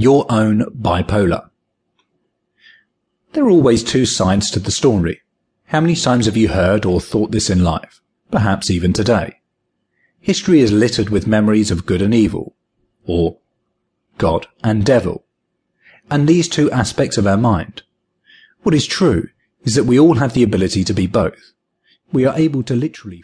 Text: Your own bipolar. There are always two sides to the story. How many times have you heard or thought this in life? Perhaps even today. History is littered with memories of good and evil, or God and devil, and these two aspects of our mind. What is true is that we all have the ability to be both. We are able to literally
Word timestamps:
Your 0.00 0.30
own 0.30 0.60
bipolar. 0.80 1.50
There 3.32 3.44
are 3.44 3.50
always 3.50 3.82
two 3.82 4.06
sides 4.06 4.48
to 4.52 4.60
the 4.60 4.70
story. 4.70 5.22
How 5.64 5.80
many 5.80 5.96
times 5.96 6.26
have 6.26 6.36
you 6.36 6.50
heard 6.50 6.86
or 6.86 7.00
thought 7.00 7.32
this 7.32 7.50
in 7.50 7.64
life? 7.64 8.00
Perhaps 8.30 8.70
even 8.70 8.92
today. 8.92 9.40
History 10.20 10.60
is 10.60 10.70
littered 10.70 11.08
with 11.08 11.26
memories 11.26 11.72
of 11.72 11.84
good 11.84 12.00
and 12.00 12.14
evil, 12.14 12.54
or 13.06 13.38
God 14.18 14.46
and 14.62 14.86
devil, 14.86 15.24
and 16.08 16.28
these 16.28 16.48
two 16.48 16.70
aspects 16.70 17.18
of 17.18 17.26
our 17.26 17.36
mind. 17.36 17.82
What 18.62 18.76
is 18.76 18.86
true 18.86 19.30
is 19.62 19.74
that 19.74 19.82
we 19.82 19.98
all 19.98 20.14
have 20.14 20.32
the 20.32 20.44
ability 20.44 20.84
to 20.84 20.94
be 20.94 21.08
both. 21.08 21.54
We 22.12 22.24
are 22.24 22.38
able 22.38 22.62
to 22.62 22.76
literally 22.76 23.16